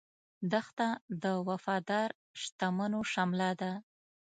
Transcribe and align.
دښته 0.51 0.87
د 1.23 1.25
وفادار 1.47 2.09
شتمنو 2.41 3.01
شمله 3.13 3.49
ده. 3.61 3.71